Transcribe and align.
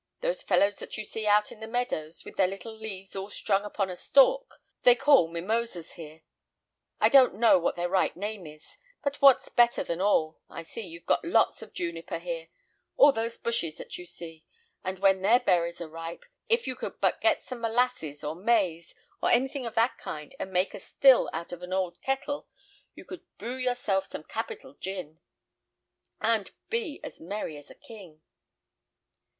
Those 0.21 0.41
fellows 0.41 0.79
that 0.79 0.97
you 0.97 1.05
see 1.05 1.27
out 1.27 1.51
in 1.51 1.59
the 1.59 1.67
meadows, 1.67 2.25
with 2.25 2.35
their 2.35 2.47
little 2.47 2.75
leaves 2.75 3.15
all 3.15 3.29
strung 3.29 3.63
upon 3.65 3.91
a 3.91 3.95
stalk, 3.95 4.59
they 4.81 4.95
call 4.95 5.27
mimosas 5.27 5.91
here 5.91 6.23
I 6.99 7.07
don't 7.07 7.35
know 7.35 7.59
what 7.59 7.75
their 7.75 7.87
right 7.87 8.17
name 8.17 8.47
is; 8.47 8.79
but 9.03 9.21
what's 9.21 9.49
better 9.49 9.83
than 9.83 10.01
all, 10.01 10.39
I 10.49 10.63
see 10.63 10.87
you've 10.87 11.05
got 11.05 11.23
lots 11.23 11.61
of 11.61 11.71
juniper 11.71 12.17
here: 12.17 12.47
all 12.97 13.11
those 13.11 13.37
bushes 13.37 13.77
that 13.77 13.99
you 13.99 14.07
see; 14.07 14.43
and 14.83 14.97
when 14.97 15.21
their 15.21 15.39
berries 15.39 15.79
are 15.79 15.87
ripe, 15.87 16.25
if 16.49 16.65
you 16.65 16.75
could 16.75 16.99
but 16.99 17.21
get 17.21 17.43
some 17.43 17.61
molasses, 17.61 18.23
or 18.23 18.33
maize, 18.35 18.95
or 19.21 19.29
anything 19.29 19.67
of 19.67 19.75
that 19.75 19.99
kind, 19.99 20.33
and 20.39 20.51
make 20.51 20.73
a 20.73 20.79
still 20.79 21.29
out 21.31 21.51
of 21.51 21.61
an 21.61 21.73
old 21.73 22.01
kettle, 22.01 22.47
you 22.95 23.05
could 23.05 23.21
brew 23.37 23.55
yourself 23.55 24.07
some 24.07 24.23
capital 24.23 24.73
gin, 24.73 25.19
and 26.19 26.53
be 26.69 26.99
as 27.03 27.19
merry 27.19 27.55
as 27.55 27.69
a 27.69 27.75
king." 27.75 28.23